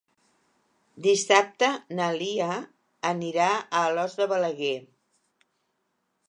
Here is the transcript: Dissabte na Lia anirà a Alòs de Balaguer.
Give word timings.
Dissabte 1.07 1.69
na 1.99 2.07
Lia 2.21 2.47
anirà 3.11 3.51
a 3.59 3.83
Alòs 3.91 4.17
de 4.23 4.29
Balaguer. 4.33 4.75